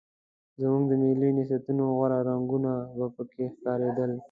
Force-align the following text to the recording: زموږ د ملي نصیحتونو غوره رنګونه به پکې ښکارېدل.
زموږ 0.61 0.83
د 0.87 0.91
ملي 1.03 1.29
نصیحتونو 1.37 1.83
غوره 1.95 2.19
رنګونه 2.29 2.71
به 2.97 3.07
پکې 3.15 3.45
ښکارېدل. 3.53 4.11